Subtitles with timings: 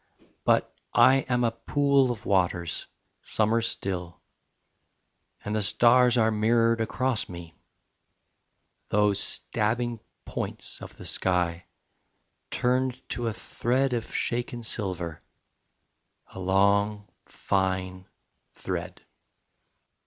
[0.45, 2.87] But I am a pool of waters,
[3.21, 4.19] summer still,
[5.45, 7.53] And the stars are mirrored across me;
[8.89, 11.65] Those stabbing points of the sky
[12.49, 15.21] Turned to a thread of shaken silver,
[16.33, 18.07] A long fine
[18.53, 19.03] thread.